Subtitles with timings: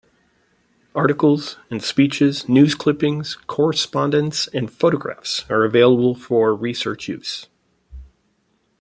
[0.95, 7.47] Articles and speeches, news clippings, correspondence, and photographs are available for research use.